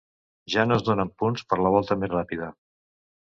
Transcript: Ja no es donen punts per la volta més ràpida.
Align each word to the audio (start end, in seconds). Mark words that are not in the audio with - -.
Ja 0.53 0.63
no 0.69 0.77
es 0.79 0.85
donen 0.87 1.11
punts 1.23 1.45
per 1.53 1.59
la 1.65 1.73
volta 1.75 1.97
més 2.05 2.13
ràpida. 2.17 2.51